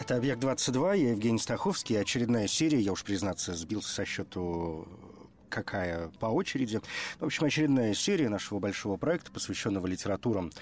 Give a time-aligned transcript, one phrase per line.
[0.00, 2.00] Это «Объект-22», я Евгений Стаховский.
[2.00, 4.88] Очередная серия, я уж, признаться, сбился со счету
[5.50, 6.80] какая по очереди.
[7.18, 10.52] В общем, очередная серия нашего большого проекта, посвященного литературам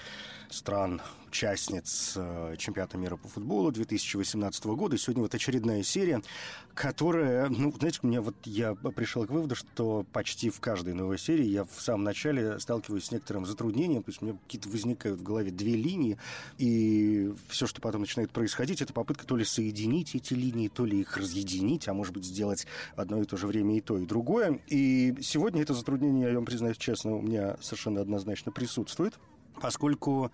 [0.49, 4.95] стран участниц э, чемпионата мира по футболу 2018 года.
[4.95, 6.21] И сегодня вот очередная серия,
[6.73, 11.45] которая, ну, знаете, мне вот я пришел к выводу, что почти в каждой новой серии
[11.45, 15.23] я в самом начале сталкиваюсь с некоторым затруднением, то есть у меня какие-то возникают в
[15.23, 16.17] голове две линии,
[16.57, 20.99] и все, что потом начинает происходить, это попытка то ли соединить эти линии, то ли
[20.99, 24.59] их разъединить, а может быть сделать одно и то же время и то, и другое.
[24.67, 29.13] И сегодня это затруднение, я вам признаюсь честно, у меня совершенно однозначно присутствует
[29.59, 30.31] поскольку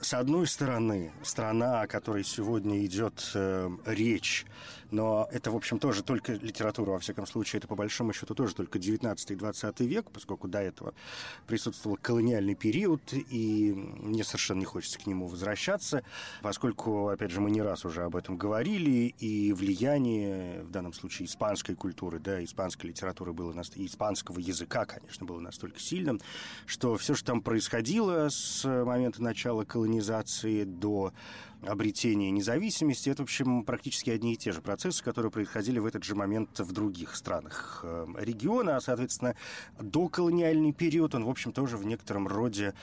[0.00, 4.46] с одной стороны, страна, о которой сегодня идет э, речь,
[4.90, 8.54] но это, в общем, тоже только литература, во всяком случае, это по большому счету тоже
[8.54, 10.94] только 19 и 20 век, поскольку до этого
[11.46, 16.02] присутствовал колониальный период, и мне совершенно не хочется к нему возвращаться,
[16.42, 21.26] поскольку, опять же, мы не раз уже об этом говорили, и влияние, в данном случае,
[21.26, 26.20] испанской культуры, да, испанской литературы было, и испанского языка, конечно, было настолько сильным,
[26.66, 31.12] что все, что там происходило с момента начала колонизации до
[31.62, 36.04] обретения независимости, это, в общем, практически одни и те же процессы, которые происходили в этот
[36.04, 39.36] же момент в других странах э, региона, а, соответственно,
[39.78, 42.74] доколониальный период, он, в общем, тоже в некотором роде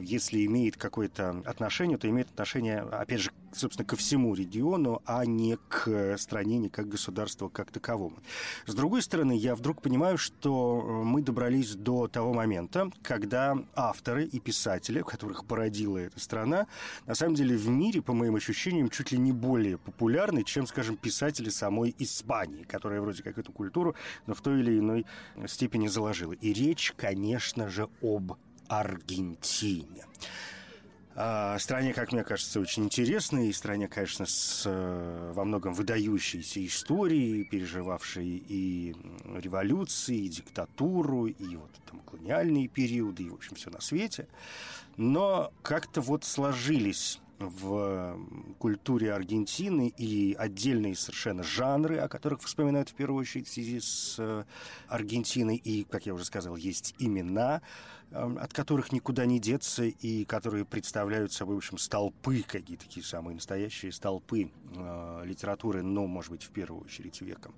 [0.00, 5.56] если имеет какое-то отношение, то имеет отношение, опять же, собственно, ко всему региону, а не
[5.68, 8.18] к стране, не как государству как таковому.
[8.66, 14.24] С другой стороны, я вдруг понимаю, что э, мы добрались до того момента, когда авторы
[14.24, 16.66] и писатели, которых породила эта страна,
[17.06, 20.96] на самом деле в мире, по моим ощущениям, чуть ли не более популярны, чем, скажем,
[20.96, 23.94] писатели самой Испании, которая вроде как эту культуру,
[24.26, 25.06] но в той или иной
[25.46, 26.32] степени заложила.
[26.32, 28.32] И речь, конечно же, об
[28.68, 30.04] Аргентине.
[31.18, 37.44] А, стране, как мне кажется, очень интересной, стране, конечно, с э, во многом выдающейся историей,
[37.44, 38.94] переживавшей и
[39.34, 44.28] революции, и диктатуру, и вот там колониальные периоды, и, в общем, все на свете.
[44.98, 48.18] Но как-то вот сложились в
[48.58, 54.16] культуре Аргентины и отдельные совершенно жанры, о которых вспоминают в первую очередь в связи с
[54.18, 54.44] э,
[54.88, 55.56] Аргентиной.
[55.56, 57.62] И, как я уже сказал, есть имена,
[58.12, 63.34] от которых никуда не деться, и которые представляют собой, в общем, столпы, какие-то такие самые
[63.34, 67.54] настоящие столпы э, литературы, но, может быть, в первую очередь веком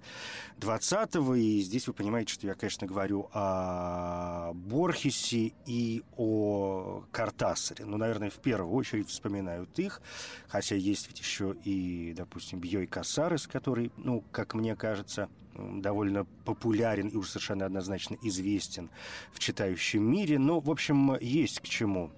[0.58, 1.34] 20-го.
[1.36, 7.84] И здесь вы понимаете, что я, конечно, говорю о Борхесе и о Картасаре.
[7.84, 10.02] Ну, наверное, в первую очередь вспоминаю используют их,
[10.48, 17.08] хотя есть ведь еще и, допустим, Бьой Кассарес, который, ну, как мне кажется, довольно популярен
[17.08, 18.90] и уже совершенно однозначно известен
[19.32, 20.38] в читающем мире.
[20.38, 22.10] Но, в общем, есть к чему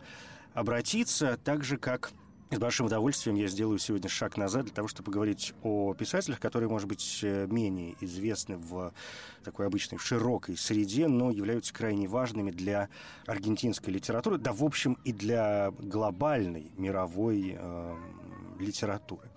[0.54, 2.12] обратиться, так же, как
[2.50, 6.68] с большим удовольствием я сделаю сегодня шаг назад для того, чтобы поговорить о писателях, которые,
[6.68, 8.92] может быть, э, менее известны в
[9.44, 12.88] такой обычной, в широкой среде, но являются крайне важными для
[13.26, 17.96] аргентинской литературы, да, в общем, и для глобальной мировой э,
[18.60, 19.28] литературы.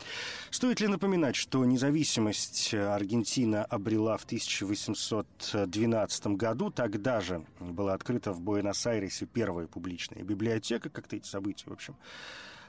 [0.50, 8.42] Стоит ли напоминать, что независимость Аргентина обрела в 1812 году, тогда же была открыта в
[8.42, 11.96] Буэнос-Айресе первая публичная библиотека, как-то эти события, в общем,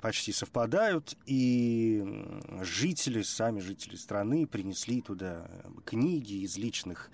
[0.05, 2.05] почти совпадают, и
[2.61, 5.47] жители, сами жители страны принесли туда
[5.87, 7.11] книги из личных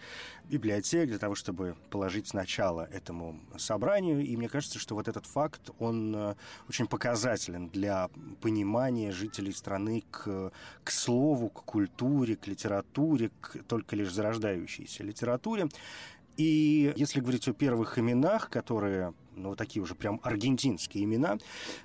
[0.48, 4.26] библиотек для того, чтобы положить начало этому собранию.
[4.26, 6.34] И мне кажется, что вот этот факт, он э,
[6.68, 8.08] очень показателен для
[8.40, 10.50] понимания жителей страны к,
[10.82, 15.68] к слову, к культуре, к литературе, к только лишь зарождающейся литературе.
[16.36, 21.38] И если говорить о первых именах, которые, ну, такие уже прям аргентинские имена,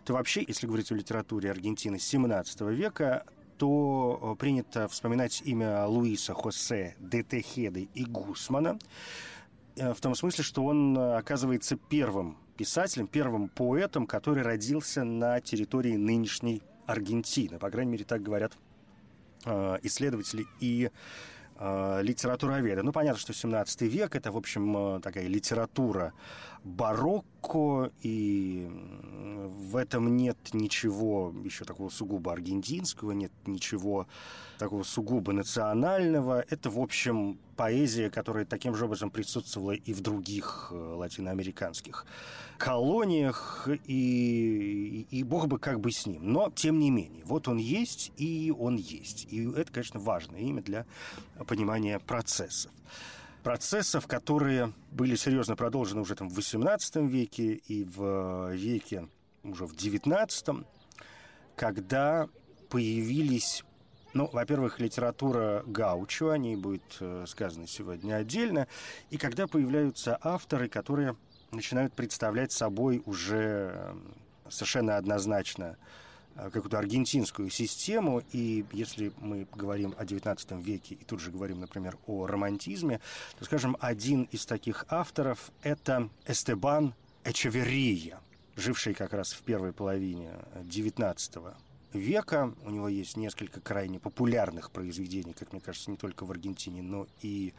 [0.06, 3.26] то вообще, если говорить о литературе Аргентины 17 века,
[3.58, 8.78] то э, принято вспоминать имя Луиса Хосе де Техеды и Гусмана,
[9.76, 15.40] э, в том смысле, что он э, оказывается первым писателем, первым поэтом, который родился на
[15.42, 17.58] территории нынешней Аргентины.
[17.60, 18.54] По крайней мере, так говорят
[19.84, 20.90] исследователи и
[21.56, 22.84] э, литературоведы.
[22.84, 26.14] Ну, понятно, что 17 век– это, в общем, э, такая литература
[26.66, 28.68] барокко, и
[29.46, 34.08] в этом нет ничего еще такого сугубо аргентинского, нет ничего
[34.58, 36.44] такого сугубо национального.
[36.50, 42.06] Это, в общем, поэзия, которая таким же образом присутствовала и в других э, латиноамериканских
[42.58, 46.34] колониях, и, и, и бог бы как бы с ним.
[46.34, 49.28] Но, тем не менее, вот он есть, и он есть.
[49.32, 50.86] И это, конечно, важное имя для
[51.46, 52.72] понимания процессов
[53.46, 59.08] процессов, которые были серьезно продолжены уже там в XVIII веке и в веке
[59.44, 60.66] уже в XIX,
[61.56, 62.28] когда
[62.70, 63.64] появились
[64.14, 68.68] ну, во-первых, литература Гаучо, о ней будет э, сказано сегодня отдельно,
[69.12, 71.16] и когда появляются авторы, которые
[71.52, 73.96] начинают представлять собой уже э,
[74.50, 76.05] совершенно однозначно Э,
[76.36, 81.98] какую-то аргентинскую систему, и если мы говорим о XIX веке и тут же говорим, например,
[82.08, 83.00] о романтизме,
[83.40, 86.94] то, скажем, один из таких авторов– это Эстебан
[87.24, 88.20] Эчеверия,
[88.56, 90.32] живший как раз в первой половине
[90.64, 91.56] XIX
[91.94, 92.54] века.
[92.64, 97.08] У него есть несколько крайне популярных произведений, как мне кажется, не только в Аргентине, но
[97.22, 97.54] и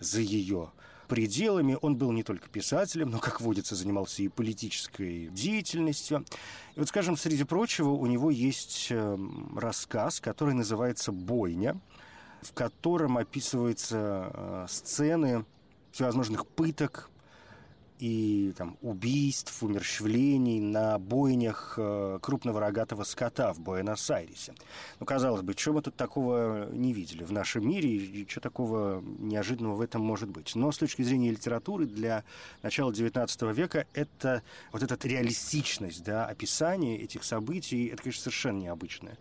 [0.00, 0.70] за ее
[1.08, 1.76] пределами.
[1.80, 6.24] Он был не только писателем, но, как водится, занимался и политической деятельностью.
[6.76, 11.80] И вот, скажем, среди прочего, у него есть эм, рассказ, который называется «Бойня»,
[12.42, 15.44] в котором описываются э, сцены
[15.90, 17.10] всевозможных пыток,
[17.98, 24.54] и там, убийств, умерщвлений на бойнях э, крупного рогатого скота в Буэнос-Айресе.
[25.00, 29.02] Ну, казалось бы, чего мы тут такого не видели в нашем мире, и что такого
[29.18, 30.54] неожиданного в этом может быть.
[30.54, 32.24] Но с точки зрения литературы для
[32.62, 34.42] начала XIX века это
[34.72, 39.18] вот эта реалистичность, да, описание этих событий, это, конечно, совершенно необычная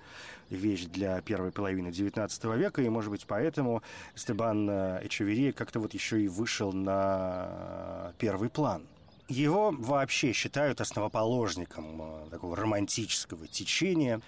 [0.49, 3.81] вещь для первой половины XIX века, и, может быть, поэтому
[4.15, 8.83] Стебан э, Эчеверия как-то вот еще и вышел на первый план.
[9.27, 14.21] Его вообще считают основоположником э, такого романтического течения,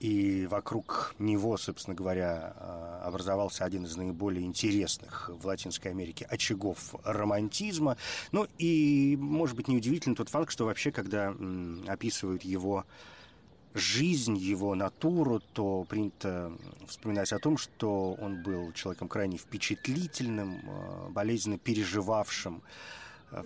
[0.00, 6.96] и вокруг него, собственно говоря, э, образовался один из наиболее интересных в Латинской Америке очагов
[7.04, 7.96] романтизма.
[8.32, 11.32] Ну и, может быть, неудивительно тот факт, что вообще, когда
[11.86, 12.84] описывают его
[13.74, 16.52] жизнь, его натуру, то принято
[16.86, 22.62] вспоминать о том, что он был человеком крайне впечатлительным, э, болезненно переживавшим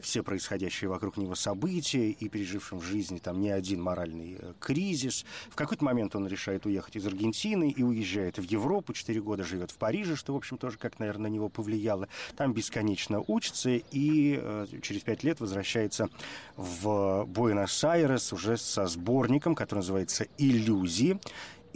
[0.02, 5.24] все происходящие вокруг него события и пережившим в жизни там не один моральный э, кризис.
[5.50, 9.70] В какой-то момент он решает уехать из Аргентины и уезжает в Европу, четыре года живет
[9.70, 12.08] в Париже, что, в общем, тоже как, наверное, на него повлияло.
[12.36, 16.08] Там бесконечно учится и э, через пять лет возвращается
[16.56, 21.18] в Буэнос-Айрес уже со сборником, который называется «Иллюзии»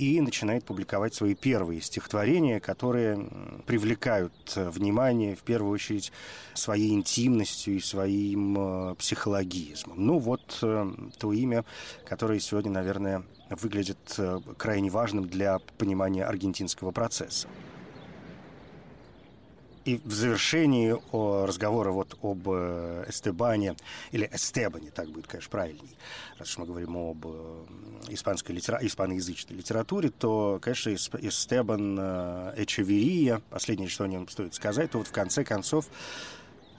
[0.00, 3.29] и начинает публиковать свои первые стихотворения, которые
[3.67, 6.11] привлекают э, внимание в первую очередь
[6.55, 10.06] своей интимностью и своим э, психологизмом.
[10.06, 11.67] Ну вот э, то имя,
[12.06, 13.99] которое сегодня, наверное, выглядит
[14.56, 17.47] крайне важным для понимания аргентинского процесса.
[19.84, 20.94] И в завершении
[21.46, 23.76] разговора вот об э, Эстебане,
[24.10, 25.96] или Эстебане, так будет, конечно, правильней,
[26.38, 27.64] раз уж мы говорим об э,
[28.08, 28.78] испанской литера...
[28.82, 35.06] испаноязычной литературе, то, конечно, Эстебан э, Эчеверия, последнее, что о нем стоит сказать, то вот
[35.06, 35.86] в конце концов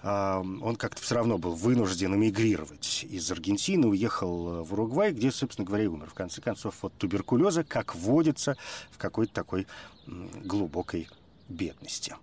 [0.03, 5.83] он как-то все равно был вынужден эмигрировать из Аргентины, уехал в Уругвай, где, собственно говоря,
[5.83, 6.09] и умер.
[6.09, 8.57] В конце концов, от туберкулеза, как водится,
[8.89, 9.67] в какой-то такой
[10.07, 11.07] глубокой
[11.49, 12.15] бедности.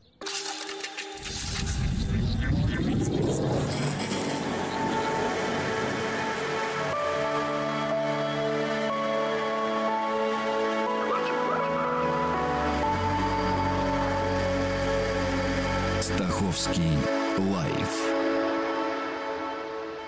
[16.01, 16.97] Стаховский
[17.39, 17.93] лайф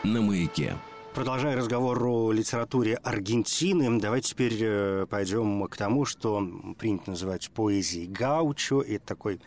[0.04, 0.74] на маяке.
[1.14, 6.40] Продолжая разговор о литературе Аргентины, давайте теперь э, пойдем к тому, что
[6.78, 8.80] принято называть поэзией гаучо.
[8.80, 9.40] Это такой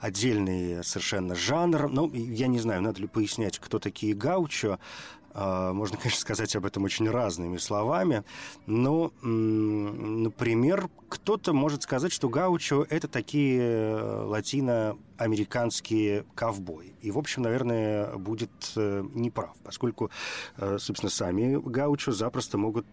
[0.00, 1.88] отдельный совершенно жанр.
[1.88, 4.80] Ну, я не знаю, надо ли пояснять, кто такие гаучо.
[5.34, 8.22] А, можно, конечно, сказать об этом очень разными словами,
[8.66, 16.94] но, например, кто-то может сказать, что гаучо– это такие э, латиноамериканские ковбои.
[17.02, 20.12] И, в общем, наверное, будет э, неправ, поскольку,
[20.56, 22.86] э, собственно, сами гаучо запросто могут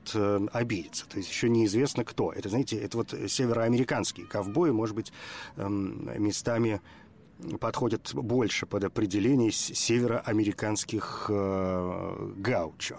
[0.51, 1.07] обидеться.
[1.07, 2.31] То есть еще неизвестно, кто.
[2.31, 5.13] Это, знаете, это вот североамериканские ковбои, может быть,
[5.57, 6.81] эм, местами
[7.59, 12.97] подходят больше под определение североамериканских э, гаучо.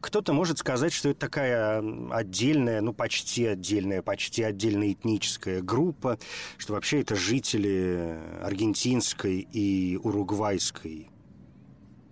[0.00, 6.18] Кто-то может сказать, что это такая отдельная, ну почти отдельная, почти отдельная этническая группа,
[6.58, 11.08] что вообще это жители аргентинской и уругвайской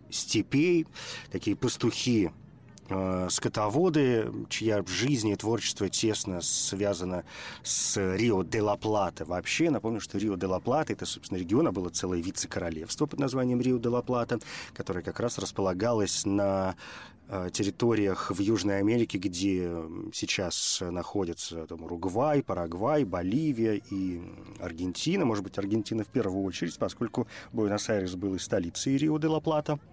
[0.09, 0.87] степей,
[1.31, 2.31] такие пастухи
[3.31, 7.25] скотоводы, чья жизнь и творчество тесно связано
[7.63, 9.25] с Рио де ла Плата.
[9.25, 13.19] Вообще, напомню, что Рио де ла Плата– это, собственно, регион, а было целое вице-королевство под
[13.19, 14.39] названием Рио де ла Плата,
[14.75, 16.77] которое как раз располагалось на
[17.29, 19.71] э, территориях в Южной Америке, где
[20.13, 24.21] сейчас находятся там, Уругвай, Парагвай, Боливия и
[24.61, 25.25] Аргентина.
[25.25, 29.79] Может быть, Аргентина в первую очередь, поскольку Буэнос-Айрес был и столицей Рио де ла Плата–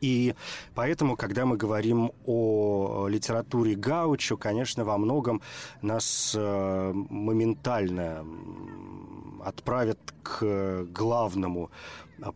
[0.00, 0.34] и
[0.74, 5.42] поэтому, когда мы говорим о литературе Гаучо, конечно, во многом
[5.82, 8.24] нас э, моментально
[9.44, 11.70] отправят к главному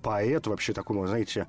[0.03, 1.47] поэту, вообще такому, знаете,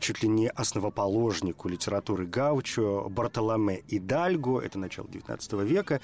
[0.00, 6.00] чуть ли не основоположнику литературы Гаучо, Бартоломе Идальго, это начало XIX века,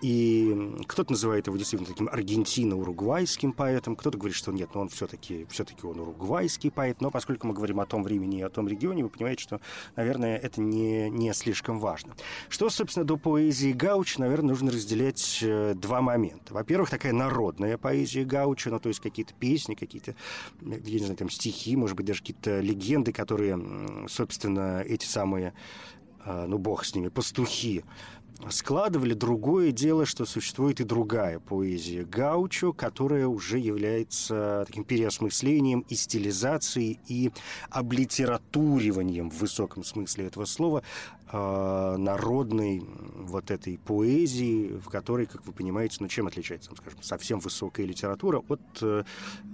[0.00, 5.46] и кто-то называет его действительно таким аргентино-уругвайским поэтом, кто-то говорит, что нет, но он все-таки
[5.50, 7.00] все он уругвайский поэт.
[7.00, 9.60] Но поскольку мы говорим о том времени и о том регионе, вы понимаете, что,
[9.96, 12.14] наверное, это не, не слишком важно.
[12.48, 16.52] Что, собственно, до поэзии Гауча, наверное, нужно разделять э, два момента.
[16.52, 20.14] Во-первых, такая народная поэзия Гауча, ну, то есть какие-то песни, какие-то,
[20.60, 23.58] я не знаю, там, стихи, может быть, даже какие-то легенды, которые,
[24.08, 25.54] собственно, эти самые
[26.24, 27.84] э, ну, бог с ними, пастухи
[28.50, 29.14] складывали.
[29.14, 37.00] Другое дело, что существует и другая поэзия Гаучо, которая уже является таким переосмыслением и стилизацией,
[37.08, 37.30] и
[37.70, 40.82] облитературиванием в высоком смысле этого слова
[41.32, 42.84] народной
[43.34, 48.42] вот этой поэзии, в которой, как вы понимаете, ну чем отличается, скажем, совсем высокая литература
[48.48, 49.04] от э,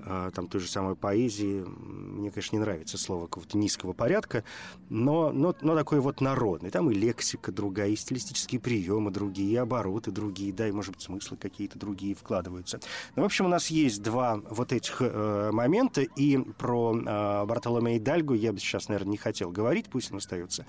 [0.05, 1.65] э, там той же самой поэзии.
[1.65, 4.45] Мне, конечно, не нравится слово какого-то низкого порядка,
[4.89, 6.71] но, но, но такой вот народный.
[6.71, 11.03] Там и лексика другая, и стилистические приемы другие, и обороты другие, да, и, может быть,
[11.03, 12.81] смыслы какие-то другие вкладываются.
[13.17, 18.01] Ну, в общем, у нас есть два вот этих э, момента, и про э, Бартоломея
[18.01, 20.67] Дальгу я бы сейчас, наверное, не хотел говорить, пусть он остается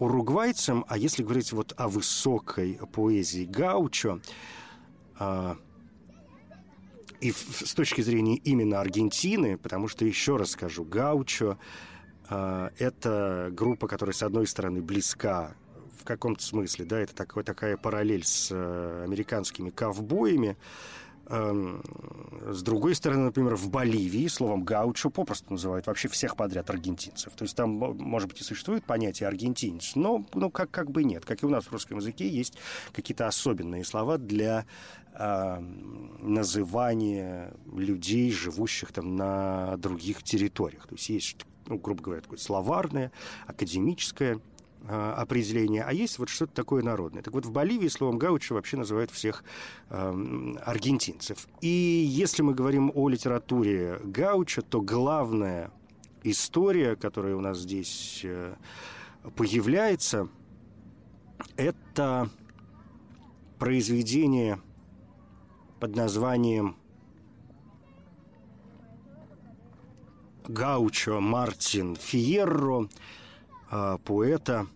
[0.00, 4.20] уругвайцам, а если говорить вот о высокой поэзии Гаучо,
[5.18, 5.54] э,
[7.20, 11.58] и с точки зрения именно Аргентины, потому что, еще раз скажу, Гаучо
[12.30, 15.54] э, это группа, которая, с одной стороны, близка
[16.00, 20.56] в каком-то смысле, да, это такой, такая параллель с э, американскими ковбоями,
[21.30, 27.32] с другой стороны, например, в Боливии словом гаучо попросту называют вообще всех подряд аргентинцев.
[27.34, 31.24] То есть там, может быть, и существует понятие аргентинец, но ну, как, как бы нет.
[31.24, 32.58] Как и у нас в русском языке есть
[32.92, 34.66] какие-то особенные слова для
[35.14, 35.60] э,
[36.20, 40.86] называния людей, живущих там на других территориях.
[40.88, 43.12] То есть есть ну, грубо говоря, такое словарное,
[43.46, 44.40] академическое
[44.88, 47.22] определение, а есть вот что-то такое народное.
[47.22, 49.44] Так вот, в Боливии словом гаучо вообще называют всех
[49.88, 51.46] э, аргентинцев.
[51.60, 55.70] И если мы говорим о литературе гаучо, то главная
[56.22, 58.54] история, которая у нас здесь э,
[59.36, 60.28] появляется,
[61.56, 62.30] это
[63.58, 64.60] произведение
[65.78, 66.76] под названием
[70.48, 72.88] Гаучо Мартин э,
[73.70, 74.66] поэта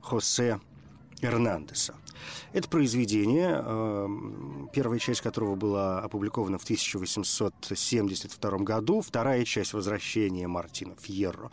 [0.00, 0.60] Хосе
[1.20, 1.94] Эрнандеса.
[2.52, 10.94] Это произведение, эм, первая часть которого была опубликована в 1872 году, вторая часть «Возвращение Мартина
[11.00, 11.50] Фьерро»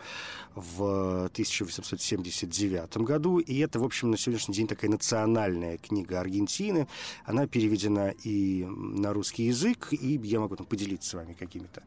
[0.55, 3.39] в 1879 году.
[3.39, 6.87] И это, в общем, на сегодняшний день такая национальная книга Аргентины.
[7.25, 11.83] Она переведена и на русский язык, и я могу там поделиться с вами какими-то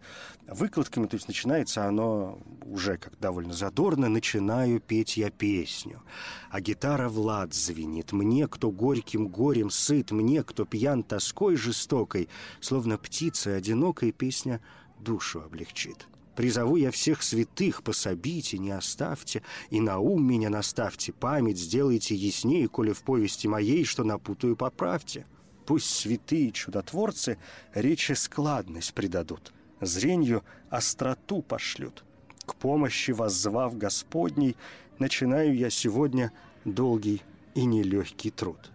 [0.46, 1.06] выкладками.
[1.06, 4.08] То есть начинается оно уже как довольно задорно.
[4.08, 6.02] «Начинаю петь я песню,
[6.50, 8.12] а гитара Влад звенит.
[8.12, 12.28] Мне, кто горьким горем сыт, мне, кто пьян тоской жестокой,
[12.60, 14.60] словно птица одинокой песня
[14.98, 16.08] душу облегчит».
[16.38, 22.68] Призову я всех святых, пособите, не оставьте, и на ум меня наставьте, память сделайте яснее,
[22.68, 25.26] коли в повести моей, что напутаю, поправьте.
[25.66, 27.38] Пусть святые чудотворцы
[27.74, 32.04] речи складность придадут, зренью остроту пошлют.
[32.46, 34.54] К помощи воззвав Господней,
[35.00, 36.30] начинаю я сегодня
[36.64, 37.20] долгий
[37.58, 38.70] и нелегкий труд».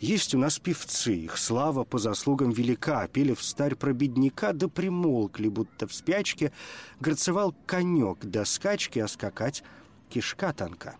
[0.00, 4.68] Есть у нас певцы, их слава по заслугам велика, пели в старь про бедняка, да
[4.68, 6.52] примолкли, будто в спячке,
[7.00, 9.62] грацевал конек до скачки, а скакать
[10.10, 10.96] кишка тонка.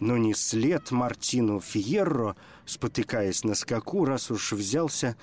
[0.00, 5.16] Но не след Мартину Фьерро, спотыкаясь на скаку, раз уж взялся,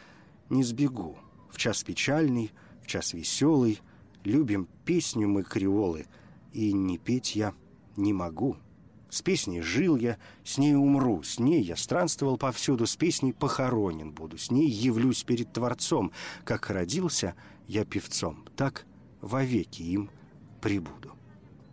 [0.50, 1.18] не сбегу.
[1.50, 3.82] В час печальный, в час веселый,
[4.24, 6.06] любим песню мы креолы,
[6.54, 7.54] и не петь я
[7.98, 8.58] не могу».
[9.12, 14.14] С песней жил я, с ней умру, с ней я странствовал повсюду, с песней похоронен
[14.14, 16.14] буду, с ней явлюсь перед Творцом.
[16.46, 17.36] Как родился
[17.68, 18.86] я певцом, так
[19.20, 20.10] вовеки им
[20.62, 21.12] прибуду.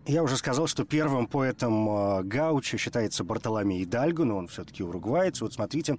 [0.04, 5.42] Я уже сказал, что первым поэтом э, Гауча считается Бартоломей Дальго, но он все-таки уругваец.
[5.42, 5.98] Вот смотрите,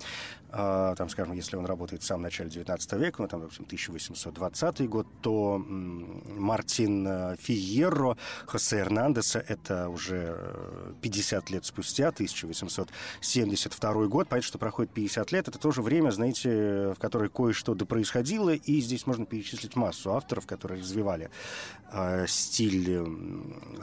[0.52, 5.08] там, скажем, если он работает в самом начале 19 века, ну, там, общем, 1820 год,
[5.22, 14.28] то Мартин э, Фиерро, Хосе Эрнандеса, это уже 50 лет спустя, 1872 год.
[14.28, 15.48] Понятно, что проходит 50 лет.
[15.48, 20.48] Это тоже время, знаете, в которое кое-что да происходило, и здесь можно перечислить массу авторов,
[20.48, 21.30] которые развивали
[22.28, 23.00] стиль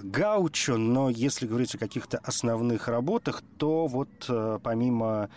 [0.03, 5.31] Гаучо, но если говорить о каких-то основных работах, то вот э, помимо э,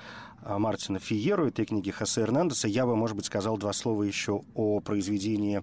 [0.58, 4.80] Мартина Фиеру этой книги Хосе Эрнандеса, я бы, может быть, сказал два слова еще о
[4.80, 5.62] произведении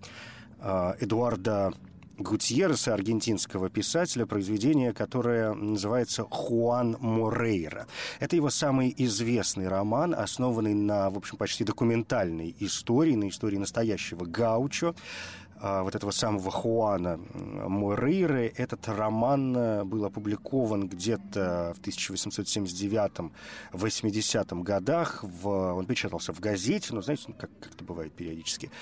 [0.61, 1.73] э, Эдуарда
[2.19, 7.87] Гутьерреса, аргентинского писателя, произведение, которое называется «Хуан Морейра».
[8.21, 14.25] Это его самый известный роман, основанный на, в общем, почти документальной истории, на истории настоящего
[14.25, 14.95] Гаучо, а,
[15.61, 18.53] вот этого самого Хуана Морейры.
[18.57, 25.23] Этот роман э, был опубликован где-то в 1879-80 годах.
[25.23, 28.73] В, он печатался в газете, ну, знаете, как, как это бывает периодически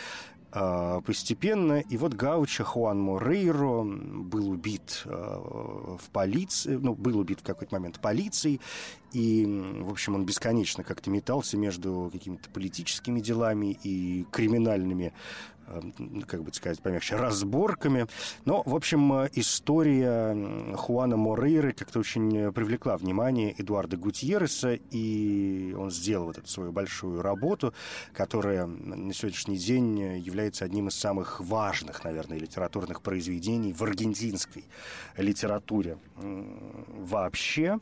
[0.57, 1.81] а, постепенно.
[1.81, 7.75] И вот Гауча Хуан Морейро был убит э, в полиции, ну, был убит в какой-то
[7.75, 8.61] момент полицией,
[9.13, 9.45] и,
[9.81, 15.13] в общем, он бесконечно как-то метался между какими-то политическими делами и криминальными
[16.27, 18.07] как бы сказать помягче, разборками.
[18.45, 26.27] Но, в общем, история Хуана Морейры как-то очень привлекла внимание Эдуарда Гутьереса, и он сделал
[26.27, 27.75] вот эту свою большую работу,
[28.13, 34.65] которая на сегодняшний день является одним из самых важных, наверное, литературных произведений в аргентинской
[35.17, 37.79] литературе вообще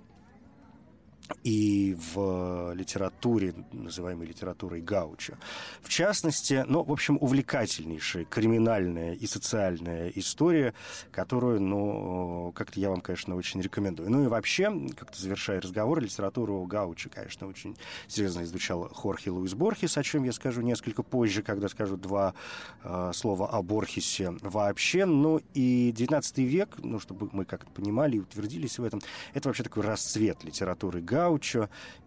[1.44, 5.38] и в литературе, называемой литературой Гауча.
[5.80, 10.74] В частности, ну, в общем, увлекательнейшая криминальная и социальная история,
[11.10, 14.10] которую, ну, как-то я вам, конечно, очень рекомендую.
[14.10, 17.76] Ну и вообще, как-то завершая разговор, литературу Гауча, конечно, очень
[18.08, 22.34] серьезно изучал Хорхе Луис Борхес, о чем я скажу несколько позже, когда скажу два
[22.82, 25.04] э, слова о Борхесе вообще.
[25.04, 29.00] Ну и 19 век, ну, чтобы мы как-то понимали и утвердились в этом,
[29.34, 31.21] это вообще такой расцвет литературы Гаучо,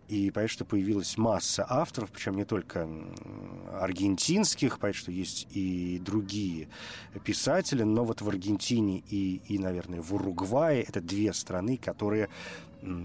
[0.08, 2.88] и понятно, что появилась масса авторов, причем не только
[3.74, 6.68] аргентинских, понятно, что есть и другие
[7.24, 12.30] писатели, но вот в Аргентине и, и наверное, в Уругвае это две страны, которые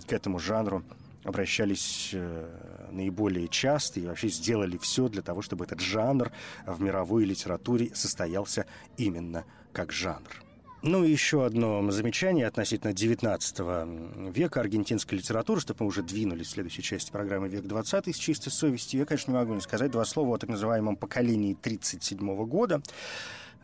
[0.06, 0.84] к этому жанру
[1.24, 6.32] обращались э, наиболее часто и вообще сделали все для того, чтобы этот жанр
[6.66, 10.49] в мировой литературе состоялся именно как жанр.
[10.82, 16.50] Ну и еще одно замечание относительно XIX века аргентинской литературы, чтобы мы уже двинулись в
[16.50, 19.00] следующей части программы «Век 20 с чистой совестью.
[19.00, 22.80] Я, конечно, не могу не сказать два слова о так называемом поколении 1937 года.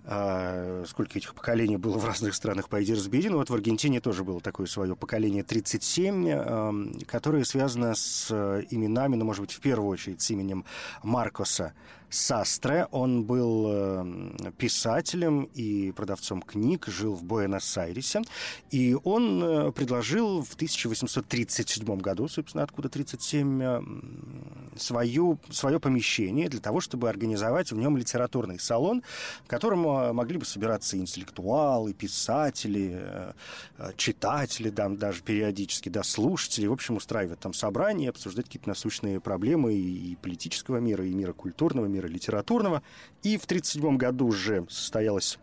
[0.05, 3.31] А, сколько этих поколений было в разных странах, пойди разбери.
[3.31, 8.31] Ну вот в Аргентине тоже было такое свое поколение 37, которое связано с
[8.71, 10.67] именами, ну, может быть, в первую очередь с именем
[11.03, 11.73] Маркоса
[12.11, 12.87] Састре.
[12.91, 18.23] Он был э, писателем и продавцом книг, жил в Буэнос-Айресе.
[18.71, 23.81] И он э, предложил в 1837 году, собственно, откуда 37, э,
[24.77, 29.03] свою, свое помещение для того, чтобы организовать в нем литературный салон,
[29.45, 33.35] в котором могли бы собираться интеллектуалы, писатели,
[33.97, 36.67] читатели, да, даже периодически, да, слушатели.
[36.67, 41.87] В общем, устраивать там собрания, обсуждать какие-то насущные проблемы и политического мира, и мира культурного
[41.97, 42.83] мира, литературного.
[43.23, 45.39] И в 1937 году уже состоялась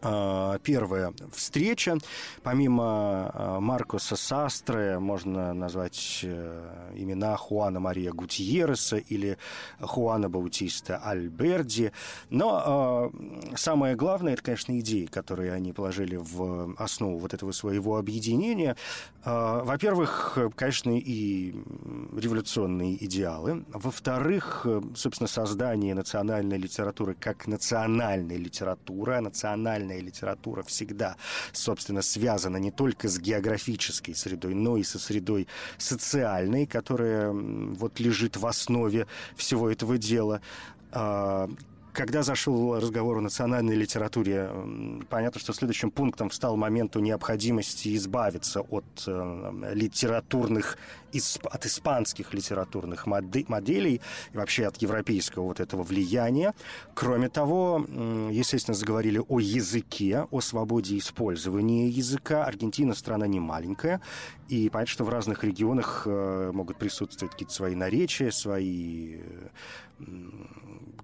[0.00, 1.98] первая встреча.
[2.42, 9.36] Помимо а, Маркоса Састры можно назвать э, имена Хуана Мария Гутьереса или
[9.80, 11.92] Хуана Баутиста Альберди.
[12.30, 17.96] Но а, самое главное, это, конечно, идеи, которые они положили в основу вот этого своего
[17.96, 18.76] объединения.
[19.24, 21.54] Во-первых, конечно, и
[22.16, 23.64] революционные идеалы.
[23.72, 31.16] Во-вторых, собственно, создание национальной литературы как национальной литературы, национальной национальная литература всегда,
[31.52, 35.46] собственно, связана не только с географической средой, но и со средой
[35.78, 40.40] социальной, которая вот лежит в основе всего этого дела.
[40.92, 41.48] А,
[41.92, 44.48] когда зашел разговор о национальной литературе,
[45.08, 50.78] понятно, что следующим пунктом встал момент необходимости избавиться от э, литературных
[51.44, 54.00] от испанских литературных моделей
[54.32, 56.54] и вообще от европейского вот этого влияния.
[56.94, 57.84] Кроме того,
[58.30, 62.44] естественно, заговорили о языке, о свободе использования языка.
[62.44, 64.00] Аргентина страна не маленькая,
[64.48, 69.20] и понятно, что в разных регионах э, могут присутствовать какие-то свои наречия, свои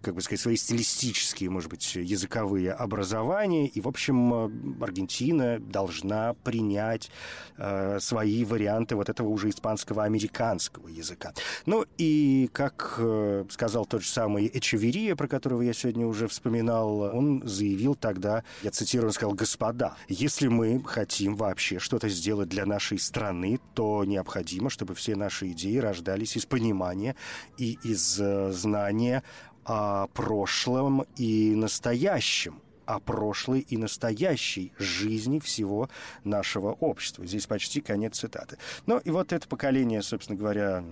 [0.03, 3.67] как бы сказать, свои стилистические, может быть, языковые образования.
[3.67, 4.33] И, в общем,
[4.81, 7.11] Аргентина должна принять
[7.57, 11.33] э, свои варианты вот этого уже испанского американского языка.
[11.67, 17.01] Ну и, как э, сказал тот же самый Эчеверия, про которого я сегодня уже вспоминал,
[17.01, 22.67] он заявил тогда, я цитирую, он сказал, «Господа, если мы хотим вообще что-то сделать для
[22.67, 27.17] нашей страны, то необходимо, чтобы все наши идеи рождались из понимания
[27.59, 29.23] и из э, знания
[29.65, 35.91] о прошлом и настоящем о прошлой и настоящей жизни всего
[36.25, 37.27] нашего общества.
[37.27, 38.59] Здесь почти конец цитаты.
[38.87, 40.85] Ну и вот это поколение, собственно говоря,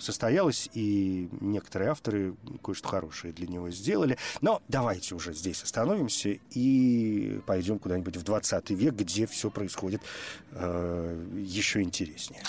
[0.00, 4.18] состоялось, и некоторые авторы кое-что хорошее для него сделали.
[4.40, 10.02] Но давайте уже здесь остановимся и пойдем куда-нибудь в 20 век, где все происходит
[10.52, 12.42] э, еще интереснее.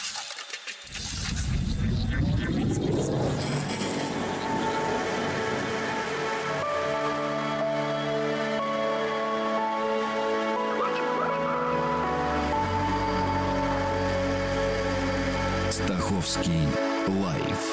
[15.78, 16.68] Стаховский
[17.08, 17.64] лайф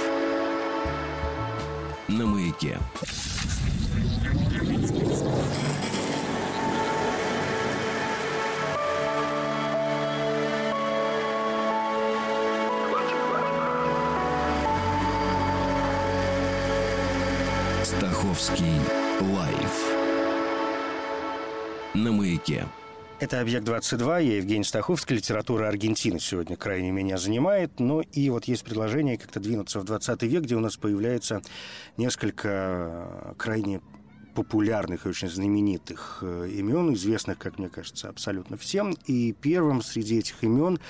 [2.07, 2.79] на маяке.
[17.83, 18.81] Стаховский
[19.23, 19.95] лайф
[21.95, 22.67] на маяке.
[23.21, 27.79] Это «Объект-22», я Евгений Стаховский, литература Аргентины сегодня крайне меня занимает.
[27.79, 31.41] Ну и вот есть предложение как-то двинуться в 20 век, где у нас появляется
[31.97, 33.81] несколько крайне
[34.35, 38.97] популярных и очень знаменитых э, имен, известных, как мне кажется, абсолютно всем.
[39.07, 40.81] И первым среди этих имен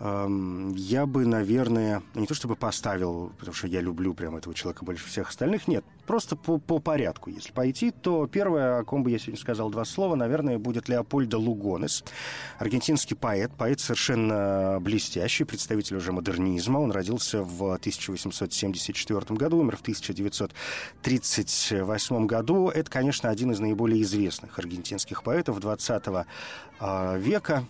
[0.00, 5.04] я бы, наверное, не то чтобы поставил, потому что я люблю прям этого человека больше
[5.06, 7.30] всех остальных, нет, просто по, по порядку.
[7.30, 11.38] Если пойти, то первое, о ком бы я сегодня сказал два слова, наверное, будет Леопольдо
[11.38, 12.04] Лугонес,
[12.58, 16.78] аргентинский поэт, поэт совершенно блестящий, представитель уже модернизма.
[16.78, 22.68] Он родился в 1874 году, умер в 1938 году.
[22.68, 26.04] Это, конечно, один из наиболее известных аргентинских поэтов 20
[26.80, 27.64] а, века.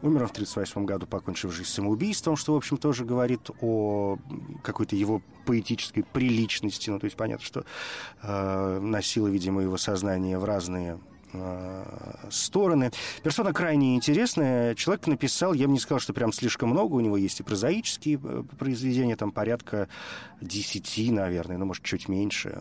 [0.00, 4.16] Умер он в 1938 году, покончив жизнь самоубийством, что, в общем, тоже говорит о
[4.62, 6.90] какой-то его поэтической приличности.
[6.90, 7.64] Ну, то есть понятно, что
[8.22, 11.00] э, носило, видимо, его сознание в разные
[12.30, 12.90] стороны.
[13.22, 14.74] Персона крайне интересная.
[14.74, 16.94] Человек написал, я бы не сказал, что прям слишком много.
[16.94, 19.88] У него есть и прозаические э, произведения, там порядка
[20.40, 22.58] десяти, наверное, ну, может, чуть меньше,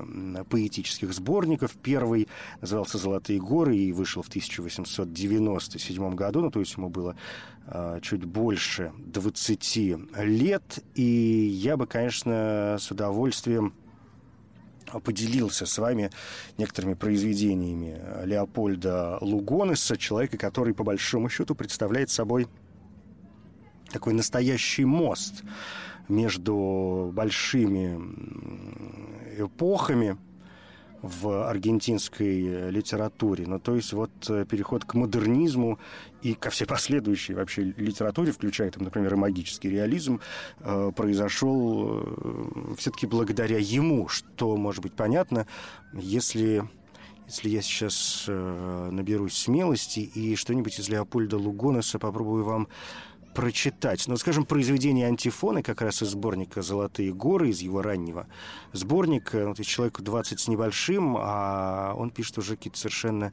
[0.49, 1.75] поэтических сборников.
[1.81, 2.27] Первый
[2.61, 7.15] назывался «Золотые горы» и вышел в 1897 году, ну, то есть ему было
[7.67, 9.77] э, чуть больше 20
[10.17, 10.83] лет.
[10.95, 13.73] И я бы, конечно, с удовольствием
[15.03, 16.11] поделился с вами
[16.57, 22.47] некоторыми произведениями Леопольда Лугонеса, человека, который, по большому счету, представляет собой
[23.91, 25.43] такой настоящий мост
[26.07, 27.95] между большими
[29.37, 30.17] эпохами,
[31.07, 33.45] в аргентинской литературе.
[33.47, 35.79] Ну, то есть вот э, переход к модернизму
[36.21, 40.19] и ко всей последующей вообще литературе, включая, там, например, и магический реализм,
[40.59, 45.47] э, произошел э, все-таки благодаря ему, что может быть понятно,
[45.93, 46.63] если
[47.27, 52.69] если я сейчас э, наберусь смелости и что-нибудь из Леопольда Лугонеса попробую вам
[53.37, 54.07] прочитать.
[54.07, 58.25] Ну, скажем, произведение антифоны как раз из сборника «Золотые горы», из его раннего
[58.73, 59.47] сборника.
[59.47, 63.31] Вот человеку 20 с небольшим, а он пишет уже какие-то совершенно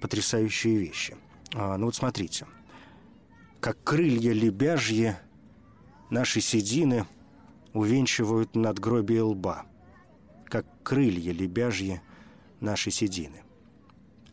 [0.00, 1.16] потрясающие вещи.
[1.54, 2.44] А, ну вот смотрите.
[3.60, 5.14] «Как крылья лебяжьи
[6.10, 7.06] наши седины
[7.72, 9.64] увенчивают надгробие лба,
[10.46, 12.00] как крылья лебяжьи
[12.58, 13.44] наши седины.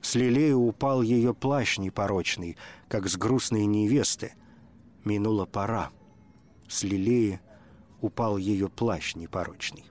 [0.02, 4.34] С лилею упал ее плащ непорочный, как с грустной невесты,
[5.04, 5.92] Минула пора.
[6.68, 7.42] С лилеи
[8.02, 9.86] упал ее плащ непорочный.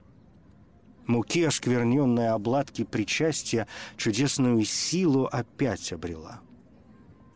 [1.05, 6.39] Муки оскверненной обладки причастия чудесную силу опять обрела.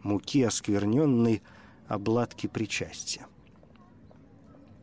[0.02, 1.44] Муки оскверненной
[1.88, 3.28] обладки причастия.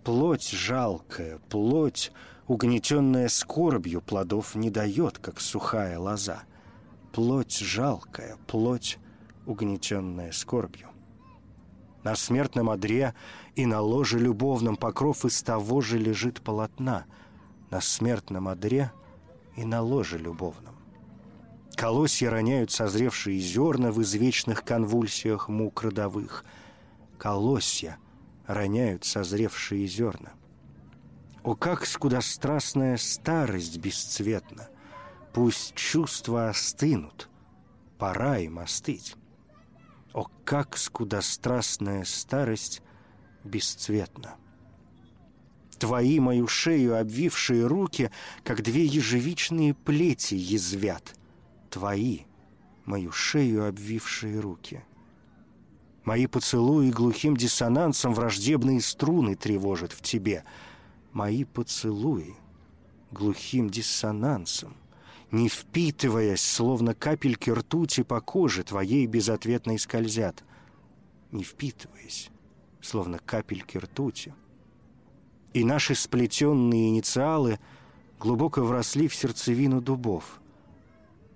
[0.04, 2.12] Плоть жалкая, плоть,
[2.46, 6.42] угнетенная скорбью, плодов не дает, как сухая лоза.
[7.12, 8.98] Плоть жалкая, плоть,
[9.46, 10.93] угнетенная скорбью
[12.04, 13.14] На смертном одре
[13.56, 17.06] и на ложе любовном покров из того же лежит полотна.
[17.70, 18.92] На смертном одре
[19.56, 20.76] и на ложе любовном.
[21.74, 26.44] Колосья роняют созревшие зерна в извечных конвульсиях мук родовых.
[27.18, 27.96] Колосья
[28.46, 30.34] роняют созревшие зерна.
[31.42, 34.68] О, как скудострастная старость бесцветна!
[35.32, 37.28] Пусть чувства остынут,
[37.98, 39.16] пора им остыть.
[40.14, 42.82] О, как скудострастная старость
[43.42, 44.36] бесцветна!
[45.78, 48.12] Твои мою шею обвившие руки,
[48.44, 51.16] как две ежевичные плети язвят.
[51.68, 52.20] Твои
[52.84, 54.84] мою шею обвившие руки.
[56.04, 60.44] Мои поцелуи глухим диссонансом враждебные струны тревожат в тебе.
[61.12, 62.36] Мои поцелуи
[63.10, 64.76] глухим диссонансом
[65.30, 70.44] не впитываясь, словно капельки ртути по коже твоей безответной скользят,
[71.32, 72.30] не впитываясь,
[72.80, 74.34] словно капельки ртути.
[75.52, 77.58] И наши сплетенные инициалы
[78.18, 80.40] глубоко вросли в сердцевину дубов.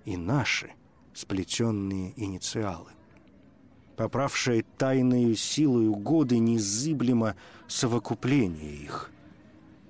[0.05, 0.71] И наши
[1.13, 2.91] сплетенные инициалы
[3.99, 7.35] поправшие тайною силою годы незыблемо
[7.67, 9.11] совокупление их,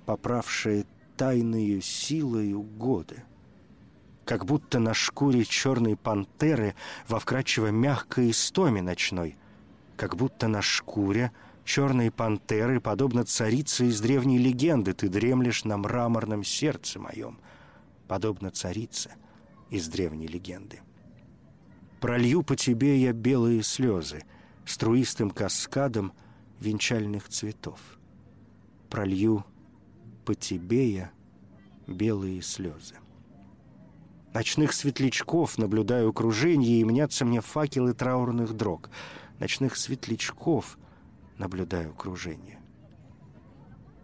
[0.07, 3.21] поправшие тайною силою годы
[4.29, 6.75] как будто на шкуре черной пантеры
[7.07, 9.35] во вкрадчиво мягкой истоме ночной,
[9.97, 11.31] как будто на шкуре
[11.65, 17.39] черной пантеры, подобно царице из древней легенды, ты дремлешь на мраморном сердце моем,
[18.07, 19.15] подобно царице
[19.71, 20.81] из древней легенды.
[21.99, 24.25] Пролью по тебе я белые слезы,
[24.63, 26.13] струистым каскадом
[26.59, 27.79] венчальных цветов.
[28.91, 29.43] Пролью
[30.23, 31.11] по тебе я
[31.87, 32.93] белые слезы.
[34.33, 38.91] Ночных светлячков наблюдаю круженье, и мнятся мне факелы траурных дрог.
[39.39, 40.77] Ночных светлячков
[41.37, 42.59] наблюдаю круженье.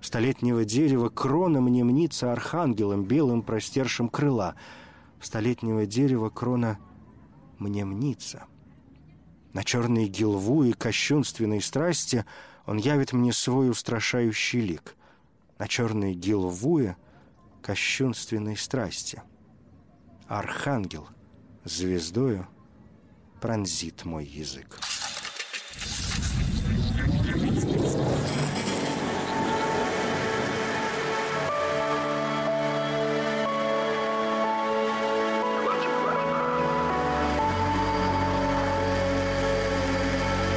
[0.02, 4.56] Столетнего дерева крона мне мнится архангелом, белым простершим крыла.
[5.22, 6.80] Столетнего дерева крона
[7.60, 8.46] мне мнится.
[9.54, 12.26] На черные гилву и кощунственной страсти
[12.66, 14.96] он явит мне свой устрашающий лик.
[15.60, 16.98] На черные гилвуе
[17.62, 19.22] кощунственной страсти—
[20.28, 21.08] Архангел
[21.66, 22.48] звездою
[23.40, 24.80] пронзит мой язык.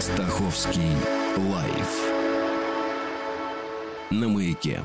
[0.00, 0.96] Стаховский
[1.36, 2.18] лайф
[4.10, 4.82] на маяке.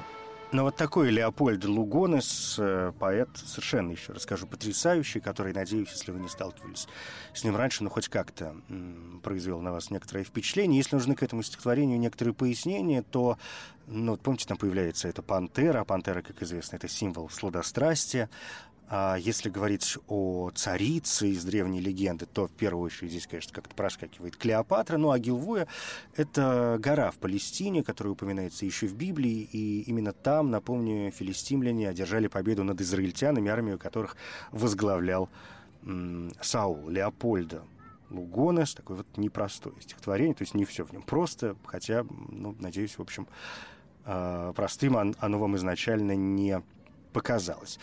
[0.54, 6.20] Но вот такой Леопольд Лугонес, э, поэт, совершенно еще расскажу, потрясающий, который, надеюсь, если вы
[6.20, 6.88] не сталкивались
[7.34, 8.56] с ним раньше, ну, хоть как-то
[9.24, 10.78] произвел на вас некоторое впечатление.
[10.78, 13.40] Если нужны к этому стихотворению некоторые пояснения, то,
[13.88, 18.30] ну, вот помните, там появляется эта пантера, а пантера, как известно, это символ сладострастия,
[18.90, 23.74] а если говорить о царице из древней легенды, то в первую очередь здесь, конечно, как-то
[23.76, 24.98] проскакивает Клеопатра.
[24.98, 25.68] Ну а Гилвуя—
[26.16, 29.50] это гора в Палестине, которая упоминается еще в Библии.
[29.52, 34.16] И именно там, напомню, филистимляне одержали победу над израильтянами, армию которых
[34.52, 35.30] возглавлял
[36.42, 37.64] Саул, Леопольда.
[38.10, 42.98] Лугонес, такое вот непростое стихотворение, то есть не все в нем просто, хотя, ну, надеюсь,
[42.98, 43.28] в общем,
[44.06, 46.62] э, простым оно вам изначально не
[47.12, 47.80] показалось.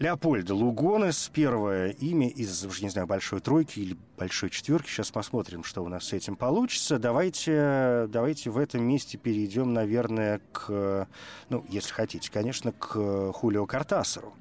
[0.00, 4.88] Леопольда Лугонес, первое имя из, уже не знаю, большой тройки или большой четверки.
[4.88, 6.98] Сейчас посмотрим, что у нас с этим получится.
[6.98, 11.06] Давайте, давайте в этом месте перейдем, наверное, к,
[11.50, 14.32] ну, если хотите, конечно, к Хулио Картасару.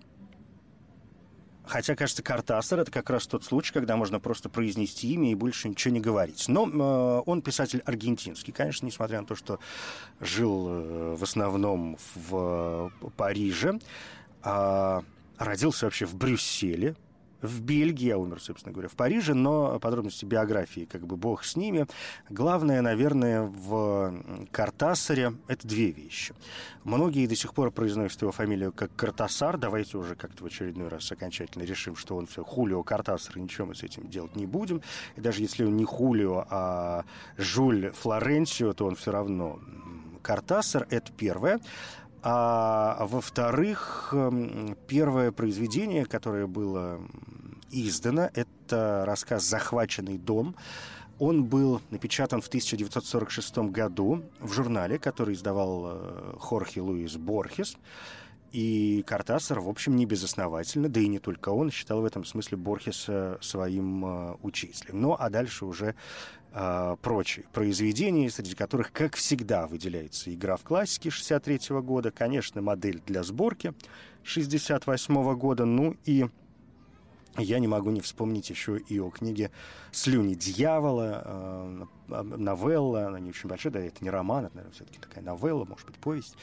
[1.65, 5.67] Хотя, кажется, Картасар— это как раз тот случай, когда можно просто произнести имя и больше
[5.67, 6.45] ничего не говорить.
[6.47, 9.59] Но э, он писатель аргентинский, конечно, несмотря на то, что
[10.21, 13.77] жил э, в основном в э, Париже.
[14.41, 15.01] Э,
[15.39, 16.95] родился вообще в Брюсселе,
[17.41, 21.55] в Бельгии, а умер, собственно говоря, в Париже, но подробности биографии, как бы бог с
[21.55, 21.87] ними.
[22.29, 24.13] Главное, наверное, в
[24.51, 26.33] Картасаре— это две вещи.
[26.83, 29.57] Многие до сих пор произносят его фамилию как Картасар.
[29.57, 33.75] Давайте уже как-то в очередной раз окончательно решим, что он все Хулио Картасар, ничего мы
[33.75, 34.81] с этим делать не будем.
[35.15, 37.05] И даже если он не Хулио, а
[37.37, 39.61] Жуль Флоренцио, то он все равно
[40.21, 41.61] Картасар— это первое.
[42.21, 46.99] А во-вторых, эм, первое произведение, которое было
[47.71, 50.55] издано, это рассказ «Захваченный дом».
[51.17, 57.77] Он был напечатан в 1946 году в журнале, который издавал э, Хорхе Луис Борхес.
[58.51, 62.57] И Картасар, в общем, не безосновательно, да и не только он, считал в этом смысле
[62.57, 65.01] Борхеса своим э, учителем.
[65.01, 65.95] Ну, а дальше уже
[66.53, 73.01] э, прочие произведения, среди которых, как всегда, выделяется «Игра в классике» 63 года, конечно, «Модель
[73.05, 73.73] для сборки»
[74.23, 76.27] 68 года, ну и
[77.37, 79.51] я не могу не вспомнить еще и о книге
[79.91, 84.99] «Слюни дьявола», э, новелла, она не очень большая, да, это не роман, это, наверное, все-таки
[84.99, 86.35] такая новелла, может быть, повесть.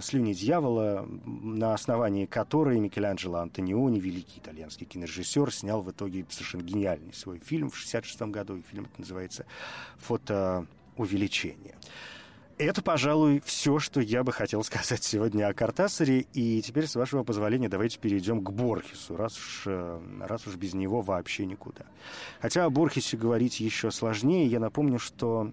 [0.00, 7.12] «Слюни дьявола», на основании которой Микеланджело Антониони, великий итальянский кинорежиссер, снял в итоге совершенно гениальный
[7.12, 9.46] свой фильм в 66 году, фильм это называется
[9.98, 11.76] «Фотоувеличение».
[12.58, 16.26] Это, пожалуй, все, что я бы хотел сказать сегодня о Картасаре.
[16.32, 20.72] И теперь, с вашего позволения, давайте перейдем к Борхесу, раз уж, э, раз уж без
[20.72, 21.84] него вообще никуда.
[22.40, 24.46] Хотя о Борхесе говорить еще сложнее.
[24.46, 25.52] Я напомню, что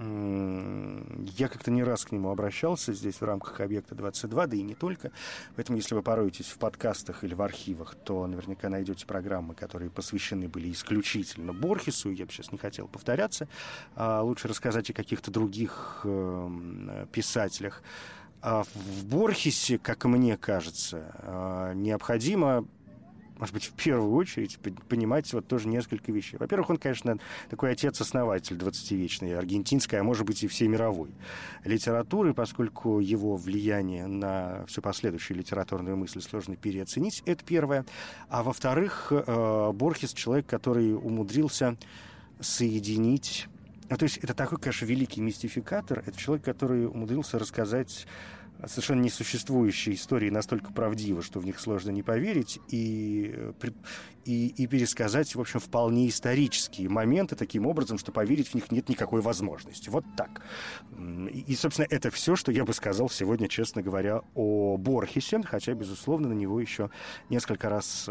[0.00, 4.74] я как-то не раз к нему обращался здесь в рамках объекта 22, да и не
[4.74, 5.10] только.
[5.56, 10.48] Поэтому, если вы пороетесь в подкастах или в архивах, то наверняка найдете программы, которые посвящены
[10.48, 12.10] были исключительно Борхесу.
[12.10, 13.48] Я бы сейчас не хотел повторяться.
[13.94, 17.82] А лучше рассказать о каких-то других э, писателях.
[18.42, 22.66] А в Борхесе, как мне кажется, э, необходимо
[23.40, 26.36] может быть, в первую очередь понимать вот тоже несколько вещей.
[26.36, 31.10] Во-первых, он, конечно, такой отец-основатель 20-вечной аргентинской, а может быть и всей мировой
[31.64, 37.22] литературы, поскольку его влияние на всю последующую литературную мысль сложно переоценить.
[37.24, 37.86] Это первое.
[38.28, 41.78] А во-вторых, э, Борхес человек, который умудрился
[42.40, 43.48] соединить...
[43.88, 46.04] Ну, то есть это такой, конечно, великий мистификатор.
[46.06, 48.06] Это человек, который умудрился рассказать
[48.66, 53.34] совершенно несуществующие истории настолько правдивы, что в них сложно не поверить, и,
[54.24, 58.88] и, и пересказать, в общем, вполне исторические моменты таким образом, что поверить в них нет
[58.88, 59.88] никакой возможности.
[59.88, 60.42] Вот так.
[60.98, 66.28] И, собственно, это все, что я бы сказал сегодня, честно говоря, о Борхесе, хотя, безусловно,
[66.28, 66.90] на него еще
[67.28, 68.08] несколько раз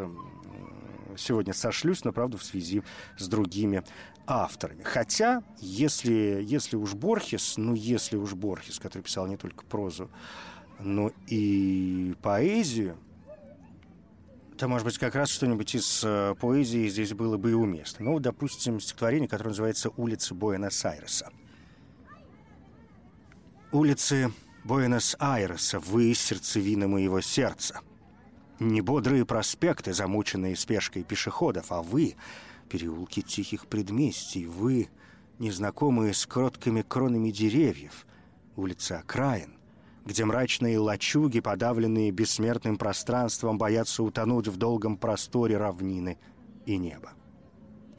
[1.20, 2.84] сегодня сошлюсь, но, правда, в связи
[3.18, 3.84] с другими
[4.26, 4.84] авторами.
[4.84, 10.10] Хотя, если, если уж Борхес, ну, если уж Борхес, который писал не только прозу,
[10.80, 12.98] но и поэзию,
[14.58, 18.06] то, может быть, как раз что-нибудь из э, поэзии здесь было бы и уместно.
[18.06, 21.32] Ну, допустим, стихотворение, которое называется «Улицы Буэнос-Айреса».
[23.72, 24.34] «Улицы
[24.66, 27.82] Буэнос-Айреса, вы сердцевина моего сердца.
[28.60, 32.16] Не бодрые проспекты, замученные спешкой пешеходов, а вы
[32.68, 34.90] переулки тихих предместий, вы,
[35.40, 38.06] незнакомые с кроткими кронами деревьев,
[38.58, 39.54] улицы окраин,
[40.06, 46.18] где мрачные лачуги, подавленные бессмертным пространством, боятся утонуть в долгом просторе равнины
[46.66, 47.14] и неба.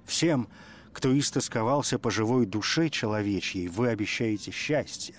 [0.05, 0.49] Всем,
[0.93, 5.15] кто истосковался по живой душе человечьей, вы обещаете счастье.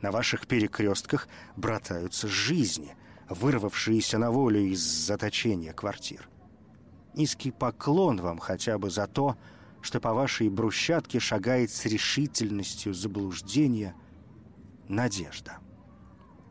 [0.00, 2.96] На ваших перекрестках братаются жизни,
[3.30, 6.28] вырвавшиеся на волю из заточения квартир.
[7.14, 9.36] Низкий поклон вам хотя бы за то,
[9.80, 13.94] что по вашей брусчатке шагает с решительностью заблуждения
[14.88, 15.58] надежда.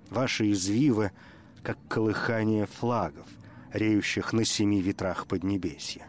[0.09, 1.11] Ваши извивы,
[1.61, 3.27] как колыхание флагов,
[3.71, 6.07] реющих на семи ветрах Поднебесья.